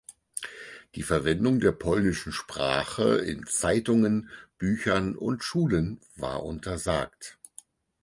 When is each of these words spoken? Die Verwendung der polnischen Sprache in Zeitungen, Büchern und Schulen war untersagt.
Die 0.95 1.03
Verwendung 1.03 1.59
der 1.59 1.73
polnischen 1.73 2.31
Sprache 2.31 3.17
in 3.19 3.45
Zeitungen, 3.45 4.31
Büchern 4.57 5.15
und 5.15 5.43
Schulen 5.43 5.99
war 6.15 6.43
untersagt. 6.43 7.37